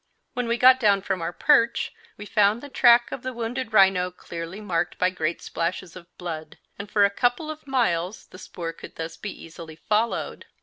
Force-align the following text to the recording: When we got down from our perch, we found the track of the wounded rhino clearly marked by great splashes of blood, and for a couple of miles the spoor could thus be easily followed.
When 0.33 0.47
we 0.47 0.57
got 0.57 0.79
down 0.79 1.03
from 1.03 1.21
our 1.21 1.31
perch, 1.31 1.93
we 2.17 2.25
found 2.25 2.61
the 2.63 2.69
track 2.69 3.11
of 3.11 3.21
the 3.21 3.33
wounded 3.33 3.71
rhino 3.71 4.09
clearly 4.09 4.59
marked 4.59 4.97
by 4.97 5.11
great 5.11 5.43
splashes 5.43 5.95
of 5.95 6.07
blood, 6.17 6.57
and 6.79 6.89
for 6.89 7.05
a 7.05 7.11
couple 7.11 7.51
of 7.51 7.67
miles 7.67 8.25
the 8.25 8.39
spoor 8.39 8.73
could 8.73 8.95
thus 8.95 9.15
be 9.15 9.29
easily 9.29 9.75
followed. 9.75 10.47